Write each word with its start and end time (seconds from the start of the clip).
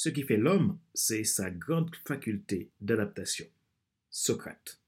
Ce 0.00 0.08
qui 0.08 0.22
fait 0.22 0.36
l'homme, 0.36 0.78
c'est 0.94 1.24
sa 1.24 1.50
grande 1.50 1.90
faculté 2.06 2.70
d'adaptation. 2.80 3.46
Socrate. 4.08 4.80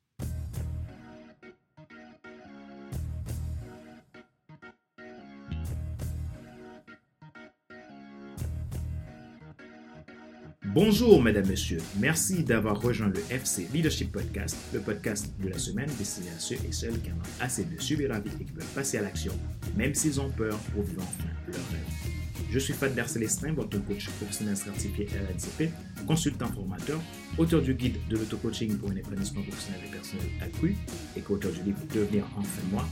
Bonjour 10.67 11.21
mesdames, 11.21 11.49
messieurs. 11.49 11.83
Merci 11.99 12.45
d'avoir 12.45 12.81
rejoint 12.81 13.09
le 13.09 13.19
FC 13.31 13.67
Leadership 13.73 14.13
Podcast, 14.13 14.57
le 14.73 14.79
podcast 14.79 15.27
de 15.41 15.49
la 15.49 15.59
semaine 15.59 15.91
destiné 15.99 16.29
à 16.29 16.39
ceux 16.39 16.55
et 16.55 16.71
celles 16.71 17.03
qui 17.03 17.11
en 17.11 17.17
ont 17.17 17.41
assez 17.41 17.65
de 17.65 17.81
subir 17.81 18.11
la 18.11 18.21
vie 18.21 18.31
et 18.41 18.45
qui 18.45 18.53
veulent 18.53 18.65
passer 18.77 18.99
à 18.99 19.03
l'action, 19.03 19.37
même 19.77 19.93
s'ils 19.93 20.21
ont 20.21 20.31
peur 20.31 20.57
pour 20.73 20.85
vivre 20.85 21.03
enfin 21.03 21.31
leur 21.49 21.69
rêve. 21.73 22.20
Je 22.53 22.59
suis 22.59 22.73
Fadler 22.73 23.05
Célestin, 23.07 23.53
votre 23.53 23.79
coach 23.85 24.09
professionnel 24.09 24.57
certifié 24.57 25.07
RNCP, 25.07 25.71
consultant 26.05 26.49
formateur, 26.49 27.01
auteur 27.39 27.63
du 27.63 27.75
guide 27.75 27.97
de 28.09 28.17
l'auto-coaching 28.17 28.77
pour 28.77 28.91
un 28.91 28.97
épanouissement 28.97 29.43
professionnel 29.43 29.83
et 29.87 29.93
personnel 29.93 30.27
accru 30.43 30.77
et 31.17 31.21
co-auteur 31.21 31.53
du 31.53 31.63
livre 31.63 31.79
Devenir 31.95 32.25
enfin 32.37 32.63
moi. 32.73 32.85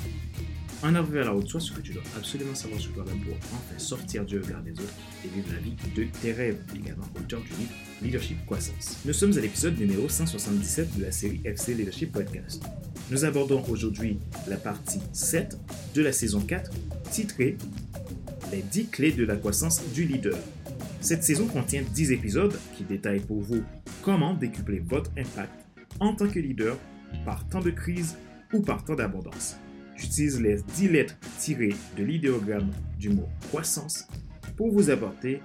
En 0.84 0.94
arrivant 0.94 1.22
à 1.22 1.24
la 1.24 1.34
haute, 1.34 1.48
soit 1.48 1.58
ce 1.58 1.72
que 1.72 1.80
tu 1.80 1.92
dois 1.92 2.04
absolument 2.16 2.54
savoir 2.54 2.80
sur 2.80 2.92
toi-même 2.92 3.18
pour 3.18 3.34
enfin 3.34 3.78
sortir 3.78 4.24
du 4.24 4.38
regard 4.38 4.62
des 4.62 4.70
autres 4.74 4.94
et 5.24 5.28
vivre 5.28 5.48
la 5.52 5.58
vie 5.58 5.74
de 5.96 6.04
tes 6.22 6.32
rêves. 6.32 6.62
Également 6.76 7.08
auteur 7.18 7.40
du 7.40 7.48
livre 7.48 7.72
Leadership 8.00 8.36
Croissance. 8.46 8.98
Nous 9.04 9.12
sommes 9.12 9.36
à 9.36 9.40
l'épisode 9.40 9.76
numéro 9.76 10.08
177 10.08 10.98
de 10.98 11.02
la 11.02 11.10
série 11.10 11.40
FC 11.44 11.74
Leadership 11.74 12.12
Podcast. 12.12 12.62
Nous 13.10 13.24
abordons 13.24 13.64
aujourd'hui 13.68 14.20
la 14.46 14.56
partie 14.56 15.00
7 15.12 15.58
de 15.94 16.02
la 16.02 16.12
saison 16.12 16.42
4 16.42 16.70
titrée 17.10 17.56
les 18.50 18.62
10 18.62 18.88
clés 18.88 19.12
de 19.12 19.24
la 19.24 19.36
croissance 19.36 19.82
du 19.92 20.04
leader. 20.04 20.38
Cette 21.00 21.22
saison 21.22 21.46
contient 21.46 21.82
10 21.82 22.12
épisodes 22.12 22.58
qui 22.76 22.84
détaillent 22.84 23.20
pour 23.20 23.40
vous 23.40 23.62
comment 24.02 24.34
décupler 24.34 24.80
votre 24.80 25.10
impact 25.16 25.52
en 26.00 26.14
tant 26.14 26.28
que 26.28 26.38
leader 26.38 26.76
par 27.24 27.46
temps 27.48 27.60
de 27.60 27.70
crise 27.70 28.16
ou 28.52 28.60
par 28.60 28.84
temps 28.84 28.94
d'abondance. 28.94 29.56
J'utilise 29.96 30.40
les 30.40 30.56
10 30.74 30.88
lettres 30.88 31.16
tirées 31.38 31.74
de 31.96 32.04
l'idéogramme 32.04 32.70
du 32.98 33.10
mot 33.10 33.28
croissance 33.48 34.06
pour 34.56 34.72
vous 34.72 34.90
apporter 34.90 35.40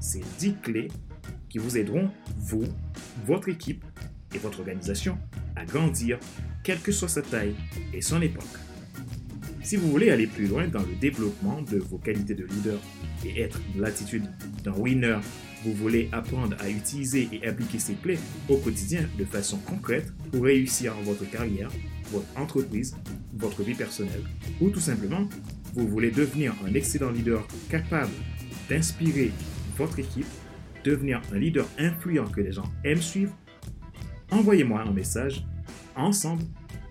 ces 0.00 0.22
10 0.38 0.54
clés 0.62 0.88
qui 1.48 1.58
vous 1.58 1.76
aideront, 1.76 2.10
vous, 2.36 2.64
votre 3.24 3.48
équipe 3.48 3.84
et 4.34 4.38
votre 4.38 4.60
organisation 4.60 5.18
à 5.56 5.64
grandir, 5.64 6.18
quelle 6.62 6.80
que 6.80 6.92
soit 6.92 7.08
sa 7.08 7.22
taille 7.22 7.54
et 7.92 8.02
son 8.02 8.20
époque. 8.22 8.65
Si 9.66 9.74
vous 9.74 9.90
voulez 9.90 10.10
aller 10.10 10.28
plus 10.28 10.46
loin 10.46 10.68
dans 10.68 10.82
le 10.82 10.94
développement 10.94 11.60
de 11.60 11.78
vos 11.78 11.98
qualités 11.98 12.36
de 12.36 12.44
leader 12.44 12.78
et 13.24 13.40
être 13.40 13.60
l'attitude 13.76 14.22
d'un 14.62 14.74
winner, 14.74 15.18
vous 15.64 15.72
voulez 15.72 16.08
apprendre 16.12 16.56
à 16.60 16.70
utiliser 16.70 17.28
et 17.32 17.48
appliquer 17.48 17.80
ces 17.80 17.94
clés 17.94 18.20
au 18.48 18.58
quotidien 18.58 19.00
de 19.18 19.24
façon 19.24 19.58
concrète 19.58 20.12
pour 20.30 20.44
réussir 20.44 20.94
votre 21.02 21.28
carrière, 21.28 21.68
votre 22.12 22.28
entreprise, 22.36 22.96
votre 23.34 23.64
vie 23.64 23.74
personnelle, 23.74 24.22
ou 24.60 24.70
tout 24.70 24.78
simplement, 24.78 25.28
vous 25.74 25.88
voulez 25.88 26.12
devenir 26.12 26.54
un 26.64 26.72
excellent 26.72 27.10
leader 27.10 27.44
capable 27.68 28.12
d'inspirer 28.70 29.32
votre 29.76 29.98
équipe, 29.98 30.28
devenir 30.84 31.20
un 31.32 31.40
leader 31.40 31.66
influent 31.76 32.28
que 32.30 32.40
les 32.40 32.52
gens 32.52 32.70
aiment 32.84 33.02
suivre, 33.02 33.36
envoyez-moi 34.30 34.82
un 34.82 34.92
message. 34.92 35.44
Ensemble, 35.96 36.44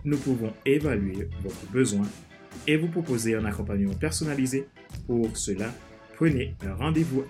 nous 0.04 0.18
pouvons 0.18 0.52
évaluer 0.66 1.30
votre 1.42 1.72
besoin 1.72 2.06
et 2.68 2.78
vous 2.78 2.88
proposer 2.88 3.36
un 3.36 3.46
accompagnement 3.46 3.94
personnalisé. 3.94 4.68
Pour 5.08 5.36
cela, 5.36 5.74
prenez 6.16 6.56
un 6.66 6.74
rendez-vous 6.74 7.26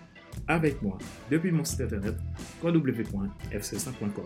avec 0.48 0.82
moi 0.82 0.98
depuis 1.32 1.52
mon 1.52 1.64
site 1.64 1.82
internet 1.82 2.16
www.fc5.com. 2.64 4.26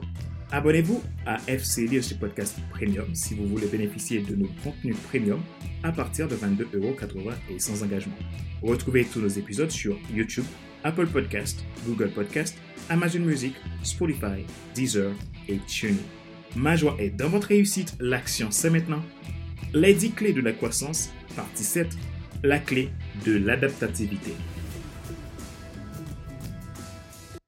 Abonnez-vous 0.52 1.02
à 1.26 1.38
FC 1.48 1.82
Leadership 1.84 2.20
Podcast 2.20 2.58
Premium 2.72 3.14
si 3.14 3.36
vous 3.36 3.48
voulez 3.48 3.68
bénéficier 3.68 4.22
de 4.22 4.36
nos 4.36 4.50
contenus 4.64 4.98
premium 5.08 5.40
à 5.84 5.92
partir 5.92 6.28
de 6.28 6.36
22,80€ 6.36 7.34
et 7.52 7.60
sans 7.60 7.84
engagement. 7.84 8.16
Retrouvez 8.62 9.06
tous 9.06 9.20
nos 9.20 9.28
épisodes 9.28 9.70
sur 9.70 9.98
YouTube, 10.14 10.46
Apple 10.84 11.08
Podcast, 11.08 11.64
Google 11.86 12.10
Podcast, 12.10 12.58
Amazon 12.90 13.20
Music, 13.20 13.54
Spotify, 13.84 14.46
Deezer 14.74 15.12
et 15.48 15.60
TuneIn. 15.68 15.98
Ma 16.56 16.76
joie 16.76 16.96
est 16.98 17.12
dans 17.12 17.30
votre 17.30 17.50
réussite. 17.50 17.96
L'action, 18.00 18.50
c'est 18.50 18.72
maintenant. 18.72 19.04
Les 19.74 19.94
10 19.94 20.12
clés 20.14 20.34
de 20.34 20.42
la 20.42 20.52
croissance, 20.52 21.12
partie 21.36 21.64
7, 21.64 21.88
la 22.44 22.60
clé 22.60 22.90
de 23.26 23.38
l'adaptativité. 23.38 24.32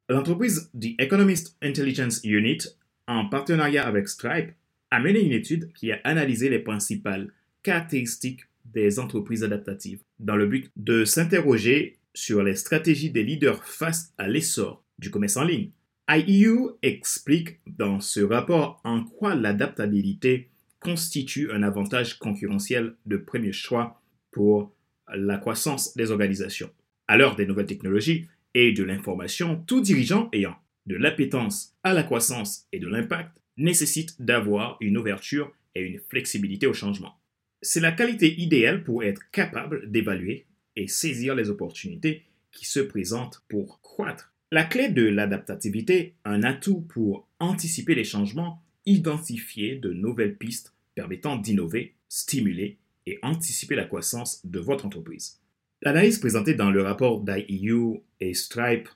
L'entreprise 0.08 0.70
The 0.80 1.00
Economist 1.00 1.58
Intelligence 1.62 2.22
Unit, 2.24 2.60
en 3.08 3.26
partenariat 3.28 3.88
avec 3.88 4.08
Stripe, 4.08 4.52
a 4.92 5.00
mené 5.00 5.22
une 5.22 5.32
étude 5.32 5.72
qui 5.74 5.92
a 5.92 6.00
analysé 6.04 6.50
les 6.50 6.60
principales 6.60 7.32
caractéristiques 7.64 8.42
des 8.66 9.00
entreprises 9.00 9.44
adaptatives 9.44 10.02
dans 10.20 10.36
le 10.36 10.46
but 10.46 10.70
de 10.76 11.06
s'interroger 11.06 11.98
sur 12.14 12.44
les 12.44 12.56
stratégies 12.56 13.10
des 13.10 13.24
leaders 13.24 13.64
face 13.64 14.14
à 14.18 14.28
l'essor 14.28 14.84
du 15.00 15.10
commerce 15.10 15.38
en 15.38 15.44
ligne. 15.44 15.72
IEU 16.10 16.72
explique 16.82 17.62
dans 17.66 18.00
ce 18.00 18.20
rapport 18.20 18.82
en 18.84 19.04
quoi 19.04 19.34
l'adaptabilité 19.34 20.51
constitue 20.82 21.52
un 21.52 21.64
avantage 21.64 22.20
concurrentiel 22.20 22.96
de 23.06 23.16
premier 23.16 23.54
choix 23.54 24.02
pour 24.32 24.76
la 25.14 25.38
croissance 25.38 25.96
des 25.96 26.12
organisations. 26.12 26.72
À 27.08 27.18
l'heure 27.18 27.36
des 27.36 27.46
nouvelles 27.46 27.66
technologies 27.66 28.28
et 28.54 28.74
de 28.74 28.84
l'information, 28.84 29.64
tout 29.68 29.82
dirigeant 29.82 30.30
ayant 30.34 30.56
de 30.88 30.96
l'appétence 30.96 31.78
à 31.84 31.94
la 31.94 32.04
croissance 32.04 32.68
et 32.72 32.80
de 32.80 32.88
l'impact 32.88 33.38
nécessite 33.58 34.22
d'avoir 34.22 34.78
une 34.82 34.98
ouverture 34.98 35.54
et 35.76 35.82
une 35.82 36.00
flexibilité 36.10 36.68
au 36.68 36.74
changement. 36.74 37.18
C'est 37.62 37.80
la 37.80 37.92
qualité 37.92 38.42
idéale 38.42 38.84
pour 38.84 39.04
être 39.04 39.30
capable 39.32 39.90
d'évaluer 39.92 40.48
et 40.76 40.88
saisir 40.88 41.36
les 41.36 41.50
opportunités 41.50 42.24
qui 42.52 42.66
se 42.66 42.80
présentent 42.80 43.44
pour 43.48 43.82
croître. 43.82 44.34
La 44.52 44.64
clé 44.64 44.90
de 44.90 45.04
l'adaptativité, 45.04 46.16
un 46.26 46.44
atout 46.44 46.82
pour 46.82 47.28
anticiper 47.40 47.96
les 47.96 48.04
changements 48.04 48.62
identifier 48.86 49.76
de 49.76 49.92
nouvelles 49.92 50.38
pistes 50.38 50.74
permettant 50.96 51.38
d'innover, 51.38 51.96
stimuler 52.10 52.78
et 53.06 53.20
anticiper 53.22 53.76
la 53.76 53.86
croissance 53.86 54.46
de 54.46 54.60
votre 54.60 54.86
entreprise. 54.86 55.40
L'analyse 55.82 56.20
présentée 56.20 56.54
dans 56.54 56.70
le 56.70 56.82
rapport 56.84 57.22
d'IEU 57.22 58.02
et 58.20 58.34
Stripe, 58.34 58.90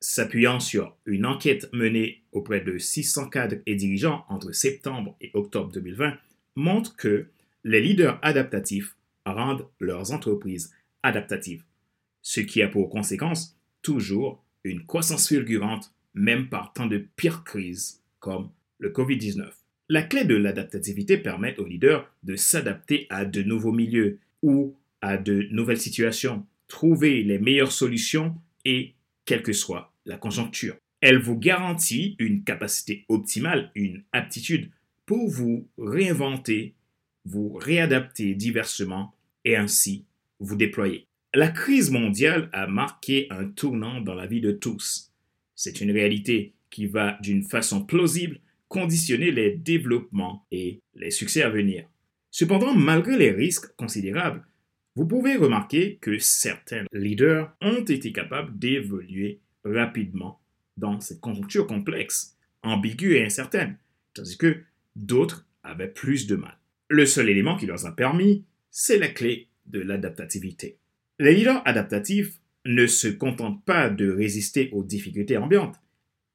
s'appuyant 0.00 0.60
sur 0.60 0.96
une 1.06 1.26
enquête 1.26 1.68
menée 1.72 2.22
auprès 2.32 2.60
de 2.60 2.78
600 2.78 3.28
cadres 3.28 3.56
et 3.66 3.76
dirigeants 3.76 4.24
entre 4.28 4.52
septembre 4.52 5.16
et 5.20 5.30
octobre 5.34 5.72
2020, 5.72 6.16
montre 6.56 6.96
que 6.96 7.28
les 7.64 7.80
leaders 7.80 8.18
adaptatifs 8.22 8.96
rendent 9.24 9.66
leurs 9.80 10.12
entreprises 10.12 10.72
adaptatives, 11.02 11.64
ce 12.22 12.40
qui 12.40 12.62
a 12.62 12.68
pour 12.68 12.90
conséquence 12.90 13.56
toujours 13.82 14.44
une 14.64 14.84
croissance 14.84 15.28
fulgurante, 15.28 15.92
même 16.14 16.48
par 16.48 16.72
temps 16.72 16.86
de 16.86 17.06
pire 17.16 17.44
crise 17.44 18.02
comme 18.18 18.50
le 18.78 18.90
COVID-19. 18.90 19.46
La 19.88 20.02
clé 20.02 20.24
de 20.24 20.34
l'adaptativité 20.34 21.16
permet 21.16 21.56
aux 21.58 21.64
leaders 21.64 22.10
de 22.22 22.36
s'adapter 22.36 23.06
à 23.08 23.24
de 23.24 23.42
nouveaux 23.42 23.72
milieux 23.72 24.18
ou 24.42 24.74
à 25.00 25.16
de 25.16 25.46
nouvelles 25.50 25.80
situations, 25.80 26.44
trouver 26.68 27.22
les 27.22 27.38
meilleures 27.38 27.72
solutions 27.72 28.34
et 28.64 28.94
quelle 29.24 29.42
que 29.42 29.52
soit 29.52 29.92
la 30.04 30.16
conjoncture. 30.16 30.76
Elle 31.00 31.18
vous 31.18 31.38
garantit 31.38 32.16
une 32.18 32.42
capacité 32.42 33.04
optimale, 33.08 33.70
une 33.74 34.02
aptitude 34.12 34.70
pour 35.04 35.28
vous 35.28 35.68
réinventer, 35.78 36.74
vous 37.24 37.52
réadapter 37.52 38.34
diversement 38.34 39.14
et 39.44 39.56
ainsi 39.56 40.04
vous 40.40 40.56
déployer. 40.56 41.06
La 41.34 41.48
crise 41.48 41.90
mondiale 41.90 42.48
a 42.52 42.66
marqué 42.66 43.26
un 43.30 43.44
tournant 43.44 44.00
dans 44.00 44.14
la 44.14 44.26
vie 44.26 44.40
de 44.40 44.52
tous. 44.52 45.12
C'est 45.54 45.80
une 45.80 45.90
réalité 45.90 46.54
qui 46.70 46.86
va 46.86 47.18
d'une 47.22 47.42
façon 47.42 47.84
plausible 47.84 48.40
conditionner 48.68 49.30
les 49.30 49.56
développements 49.56 50.46
et 50.50 50.80
les 50.94 51.10
succès 51.10 51.42
à 51.42 51.50
venir. 51.50 51.88
Cependant, 52.30 52.74
malgré 52.74 53.16
les 53.16 53.30
risques 53.30 53.74
considérables, 53.76 54.44
vous 54.96 55.06
pouvez 55.06 55.36
remarquer 55.36 55.98
que 56.00 56.18
certains 56.18 56.84
leaders 56.92 57.54
ont 57.60 57.84
été 57.84 58.12
capables 58.12 58.58
d'évoluer 58.58 59.40
rapidement 59.64 60.40
dans 60.76 61.00
cette 61.00 61.20
conjoncture 61.20 61.66
complexe, 61.66 62.36
ambiguë 62.62 63.16
et 63.16 63.24
incertaine, 63.24 63.78
tandis 64.14 64.38
que 64.38 64.62
d'autres 64.94 65.46
avaient 65.62 65.88
plus 65.88 66.26
de 66.26 66.36
mal. 66.36 66.58
Le 66.88 67.06
seul 67.06 67.28
élément 67.28 67.56
qui 67.56 67.66
leur 67.66 67.84
a 67.86 67.94
permis, 67.94 68.44
c'est 68.70 68.98
la 68.98 69.08
clé 69.08 69.48
de 69.66 69.80
l'adaptativité. 69.80 70.78
Les 71.18 71.34
leaders 71.34 71.66
adaptatifs 71.66 72.38
ne 72.64 72.86
se 72.86 73.08
contentent 73.08 73.64
pas 73.64 73.88
de 73.88 74.10
résister 74.10 74.70
aux 74.72 74.84
difficultés 74.84 75.36
ambiantes. 75.36 75.80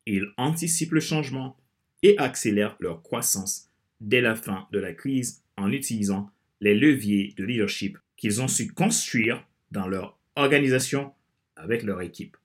Ils 0.06 0.32
anticipent 0.38 0.94
le 0.94 1.00
changement 1.00 1.56
et 2.04 2.18
accélèrent 2.18 2.78
leur 2.80 3.02
croissance 3.02 3.70
dès 4.00 4.22
la 4.22 4.36
fin 4.36 4.68
de 4.72 4.80
la 4.80 4.94
crise 4.94 5.44
en 5.58 5.72
utilisant 5.72 6.30
les 6.60 6.76
leviers 6.76 7.34
de 7.38 7.44
leadership 7.44 7.98
qu'ils 8.18 8.42
ont 8.42 8.48
su 8.48 8.72
construire 8.72 9.46
dans 9.72 9.88
leur 9.88 10.18
organisation 10.36 11.14
avec 11.56 11.84
leur 11.84 12.02
équipe. 12.02 12.38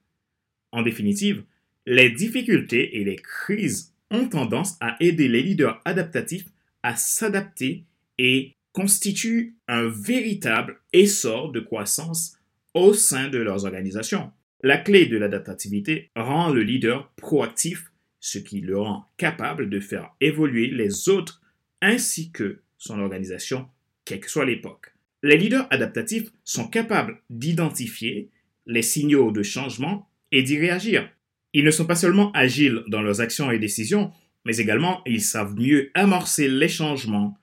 En 0.73 0.83
définitive, 0.83 1.45
Les 1.89 2.11
difficultés 2.11 2.99
et 2.99 3.05
les 3.05 3.15
crises 3.15 3.95
ont 4.11 4.29
tendance 4.29 4.77
à 4.81 4.97
aider 4.99 5.29
les 5.29 5.43
leaders 5.43 5.81
adaptatifs 5.85 6.47
à 6.83 6.97
s'adapter 6.97 7.85
et 8.19 8.55
constituent 8.73 9.55
un 9.69 9.87
véritable 9.87 10.81
essor 10.93 11.53
de 11.53 11.61
croissance 11.61 12.37
au 12.75 12.93
sein 12.93 13.29
de 13.29 13.39
leurs 13.39 13.65
organisations. 13.65 14.33
La 14.63 14.79
clé 14.79 15.07
de 15.07 15.17
l'adaptativité 15.17 16.11
rend 16.17 16.51
le 16.51 16.63
leader 16.63 17.13
proactif, 17.17 17.93
ce 18.27 18.39
qui 18.39 18.61
le 18.61 18.77
rend 18.77 19.09
capable 19.19 19.71
de 19.71 19.79
faire 19.79 20.11
évoluer 20.21 20.67
les 20.67 21.09
autres 21.09 21.41
ainsi 21.81 22.33
que 22.33 22.59
son 22.77 22.99
organisation, 22.99 23.69
quelle 24.05 24.19
que 24.19 24.29
soit 24.29 24.45
l'époque. 24.45 24.93
Les 25.23 25.37
leaders 25.37 25.69
adaptatifs 25.71 26.33
sont 26.43 26.67
capables 26.67 27.23
d'identifier 27.31 28.31
les 28.67 28.83
signaux 28.83 29.31
de 29.31 29.45
changement 29.45 30.11
et 30.33 30.43
d'y 30.43 30.59
réagir. 30.59 31.09
Ils 31.53 31.65
ne 31.65 31.71
sont 31.71 31.87
pas 31.87 31.95
seulement 31.95 32.33
agiles 32.33 32.83
dans 32.89 33.01
leurs 33.01 33.21
actions 33.21 33.53
et 33.53 33.61
décisions, 33.61 34.11
mais 34.45 34.57
également 34.57 35.03
ils 35.07 35.23
savent 35.23 35.55
mieux 35.55 35.93
amorcer 35.95 36.49
les 36.49 36.69
changements 36.69 37.39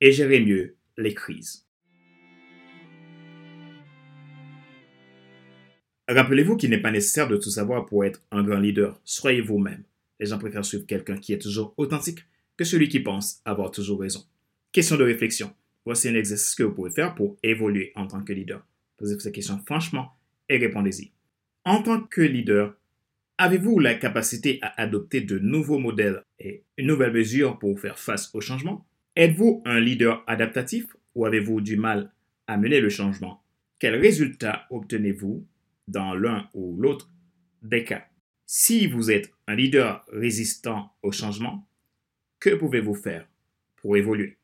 et 0.00 0.10
gérer 0.10 0.40
mieux 0.40 0.74
les 0.98 1.14
crises. 1.14 1.68
Rappelez-vous 6.08 6.56
qu'il 6.56 6.70
n'est 6.70 6.82
pas 6.82 6.90
nécessaire 6.90 7.28
de 7.28 7.36
tout 7.36 7.50
savoir 7.50 7.86
pour 7.86 8.04
être 8.04 8.22
un 8.32 8.42
grand 8.42 8.58
leader. 8.58 9.00
Soyez 9.04 9.40
vous-même. 9.40 9.84
Les 10.18 10.26
gens 10.26 10.38
préfèrent 10.38 10.64
suivre 10.64 10.86
quelqu'un 10.86 11.18
qui 11.18 11.32
est 11.32 11.38
toujours 11.38 11.74
authentique 11.76 12.20
que 12.56 12.64
celui 12.64 12.88
qui 12.88 13.00
pense 13.00 13.40
avoir 13.44 13.70
toujours 13.70 14.00
raison. 14.00 14.24
Question 14.72 14.96
de 14.96 15.04
réflexion. 15.04 15.54
Voici 15.84 16.08
un 16.08 16.14
exercice 16.14 16.54
que 16.54 16.62
vous 16.62 16.72
pouvez 16.72 16.90
faire 16.90 17.14
pour 17.14 17.36
évoluer 17.42 17.92
en 17.94 18.06
tant 18.06 18.22
que 18.22 18.32
leader. 18.32 18.66
Posez-vous 18.96 19.20
ces 19.20 19.32
questions 19.32 19.62
franchement 19.64 20.12
et 20.48 20.58
répondez-y. 20.58 21.12
En 21.64 21.82
tant 21.82 22.00
que 22.00 22.22
leader, 22.22 22.74
avez-vous 23.38 23.78
la 23.78 23.94
capacité 23.94 24.58
à 24.62 24.80
adopter 24.80 25.20
de 25.20 25.38
nouveaux 25.38 25.78
modèles 25.78 26.22
et 26.38 26.64
une 26.76 26.86
nouvelle 26.86 27.12
mesure 27.12 27.58
pour 27.58 27.78
faire 27.78 27.98
face 27.98 28.34
au 28.34 28.40
changement? 28.40 28.86
Êtes-vous 29.16 29.62
un 29.64 29.80
leader 29.80 30.24
adaptatif 30.26 30.86
ou 31.14 31.26
avez-vous 31.26 31.60
du 31.60 31.76
mal 31.76 32.12
à 32.46 32.56
mener 32.56 32.80
le 32.80 32.88
changement? 32.88 33.42
Quels 33.78 33.96
résultats 33.96 34.66
obtenez-vous 34.70 35.46
dans 35.88 36.14
l'un 36.14 36.48
ou 36.54 36.76
l'autre 36.80 37.10
des 37.62 37.84
cas? 37.84 38.06
Si 38.48 38.86
vous 38.86 39.10
êtes 39.10 39.32
un 39.48 39.56
leader 39.56 40.04
résistant 40.12 40.92
au 41.02 41.10
changement, 41.10 41.66
que 42.38 42.50
pouvez-vous 42.50 42.94
faire 42.94 43.26
pour 43.74 43.96
évoluer? 43.96 44.38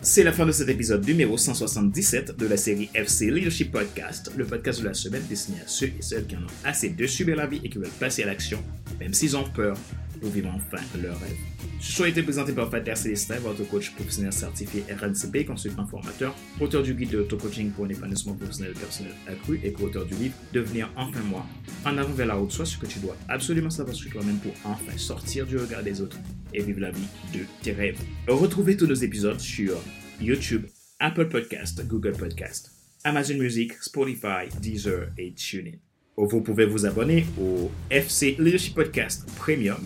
C'est 0.00 0.22
la 0.22 0.32
fin 0.32 0.46
de 0.46 0.52
cet 0.52 0.68
épisode 0.68 1.04
numéro 1.04 1.36
177 1.36 2.36
de 2.36 2.46
la 2.46 2.56
série 2.56 2.88
FC 2.94 3.32
Leadership 3.32 3.72
Podcast, 3.72 4.30
le 4.36 4.44
podcast 4.44 4.80
de 4.80 4.84
la 4.84 4.94
semaine 4.94 5.26
destiné 5.26 5.60
à 5.60 5.66
ceux 5.66 5.86
et 5.86 6.02
celles 6.02 6.28
qui 6.28 6.36
en 6.36 6.44
ont 6.44 6.46
assez 6.62 6.90
de 6.90 7.06
subir 7.08 7.34
la 7.34 7.48
vie 7.48 7.60
et 7.64 7.68
qui 7.68 7.78
veulent 7.78 7.88
passer 7.98 8.22
à 8.22 8.26
l'action, 8.26 8.62
même 9.00 9.12
s'ils 9.12 9.36
ont 9.36 9.50
peur, 9.50 9.76
pour 10.24 10.32
vivre 10.32 10.50
enfin 10.54 10.82
leur 11.02 11.20
rêve. 11.20 11.36
Ce 11.80 11.92
show 11.92 12.04
a 12.04 12.08
été 12.08 12.22
présenté 12.22 12.52
par 12.52 12.70
Pater 12.70 12.94
Célestin, 12.96 13.38
votre 13.40 13.62
coach 13.68 13.90
professionnel 13.90 14.32
certifié 14.32 14.82
RNCP, 14.90 15.44
consultant 15.44 15.86
formateur, 15.86 16.34
auteur 16.60 16.82
du 16.82 16.94
guide 16.94 17.10
de 17.10 17.18
auto-coaching 17.18 17.70
pour 17.72 17.84
un 17.84 17.90
épanouissement 17.90 18.32
professionnel 18.32 18.72
personnel 18.72 19.12
accru 19.26 19.60
et 19.62 19.70
co-auteur 19.74 20.06
du 20.06 20.14
livre 20.14 20.34
Devenir 20.54 20.90
enfin 20.96 21.20
moi. 21.20 21.44
En 21.84 21.98
avant 21.98 22.14
vers 22.14 22.26
la 22.26 22.36
route, 22.36 22.52
soit 22.52 22.64
ce 22.64 22.78
que 22.78 22.86
tu 22.86 23.00
dois 23.00 23.16
absolument 23.28 23.68
savoir 23.68 23.94
sur 23.94 24.10
toi-même 24.10 24.38
pour 24.38 24.52
enfin 24.64 24.96
sortir 24.96 25.46
du 25.46 25.58
regard 25.58 25.82
des 25.82 26.00
autres 26.00 26.16
et 26.54 26.62
vivre 26.62 26.80
la 26.80 26.90
vie 26.90 27.08
de 27.34 27.40
tes 27.60 27.72
rêves. 27.72 28.00
Retrouvez 28.26 28.78
tous 28.78 28.86
nos 28.86 28.94
épisodes 28.94 29.40
sur 29.40 29.76
YouTube, 30.22 30.64
Apple 31.00 31.28
Podcast, 31.28 31.86
Google 31.86 32.16
Podcast, 32.16 32.70
Amazon 33.04 33.36
Music, 33.36 33.74
Spotify, 33.74 34.48
Deezer 34.58 35.08
et 35.18 35.34
TuneIn. 35.34 35.76
Vous 36.16 36.40
pouvez 36.40 36.64
vous 36.64 36.86
abonner 36.86 37.26
au 37.40 37.70
FC 37.90 38.36
Leadership 38.38 38.74
Podcast 38.74 39.28
Premium, 39.36 39.78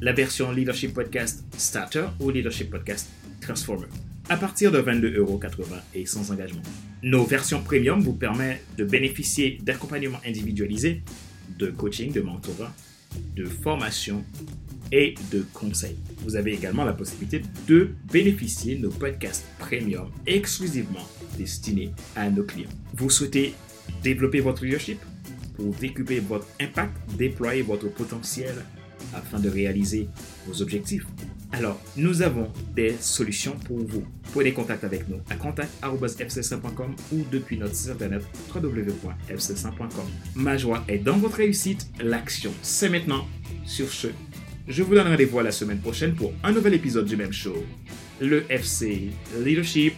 la 0.00 0.12
version 0.12 0.52
Leadership 0.52 0.94
Podcast 0.94 1.44
Starter 1.56 2.06
ou 2.20 2.30
Leadership 2.30 2.70
Podcast 2.70 3.08
Transformer 3.40 3.88
à 4.28 4.36
partir 4.36 4.72
de 4.72 4.80
22,80€ 4.80 5.64
et 5.94 6.06
sans 6.06 6.30
engagement. 6.30 6.62
Nos 7.02 7.24
versions 7.24 7.62
premium 7.62 8.00
vous 8.00 8.12
permettent 8.12 8.64
de 8.76 8.84
bénéficier 8.84 9.58
d'accompagnement 9.62 10.18
individualisé, 10.26 11.02
de 11.58 11.68
coaching, 11.68 12.12
de 12.12 12.20
mentorat, 12.20 12.72
de 13.34 13.44
formation 13.44 14.24
et 14.92 15.14
de 15.32 15.44
conseils. 15.52 15.96
Vous 16.18 16.36
avez 16.36 16.52
également 16.52 16.84
la 16.84 16.92
possibilité 16.92 17.42
de 17.66 17.90
bénéficier 18.12 18.76
de 18.76 18.82
nos 18.82 18.90
podcasts 18.90 19.46
premium 19.58 20.10
exclusivement 20.26 21.06
destinés 21.36 21.90
à 22.14 22.30
nos 22.30 22.44
clients. 22.44 22.70
Vous 22.94 23.10
souhaitez 23.10 23.54
développer 24.02 24.40
votre 24.40 24.64
leadership? 24.64 24.98
Pour 25.56 25.74
décupler 25.74 26.20
votre 26.20 26.46
impact, 26.60 26.92
déployer 27.16 27.62
votre 27.62 27.88
potentiel 27.88 28.54
afin 29.14 29.38
de 29.38 29.48
réaliser 29.48 30.08
vos 30.46 30.62
objectifs. 30.62 31.06
Alors, 31.52 31.80
nous 31.96 32.22
avons 32.22 32.50
des 32.74 32.96
solutions 33.00 33.56
pour 33.64 33.78
vous. 33.78 34.04
Prenez 34.32 34.52
contact 34.52 34.84
avec 34.84 35.08
nous 35.08 35.18
à 35.30 35.36
contact.fc100.com 35.36 36.96
ou 37.12 37.24
depuis 37.30 37.56
notre 37.56 37.74
site 37.74 37.90
internet 37.90 38.22
www.fc100.com. 38.54 40.06
Ma 40.34 40.56
joie 40.56 40.84
est 40.88 40.98
dans 40.98 41.16
votre 41.16 41.36
réussite. 41.36 41.88
L'action, 42.00 42.52
c'est 42.62 42.88
maintenant. 42.88 43.26
Sur 43.64 43.88
ce, 43.88 44.08
je 44.68 44.82
vous 44.82 44.94
donne 44.94 45.08
rendez-vous 45.08 45.40
la 45.40 45.52
semaine 45.52 45.78
prochaine 45.78 46.14
pour 46.14 46.32
un 46.42 46.52
nouvel 46.52 46.74
épisode 46.74 47.06
du 47.06 47.16
même 47.16 47.32
show, 47.32 47.64
le 48.20 48.44
FC 48.50 49.10
Leadership 49.44 49.94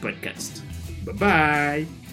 Podcast. 0.00 0.62
Bye 1.04 1.14
bye 1.14 2.09